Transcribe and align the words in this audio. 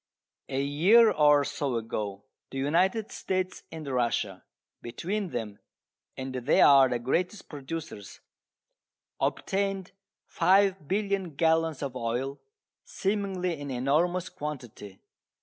A 0.49 0.59
year 0.59 1.11
or 1.11 1.43
so 1.45 1.75
ago 1.75 2.23
the 2.49 2.57
United 2.57 3.11
States 3.11 3.61
and 3.71 3.85
Russia 3.87 4.43
between 4.81 5.29
them 5.29 5.59
(and 6.17 6.33
they 6.33 6.59
are 6.59 6.89
the 6.89 6.97
greatest 6.97 7.47
producers) 7.49 8.19
obtained 9.19 9.91
5,000,000,000 10.27 11.37
gallons 11.37 11.83
of 11.83 11.95
oil, 11.95 12.41
seemingly 12.83 13.61
an 13.61 13.69
enormous 13.69 14.27
quantity. 14.29 14.99